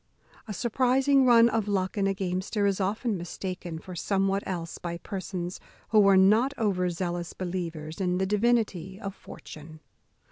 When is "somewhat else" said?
3.95-4.79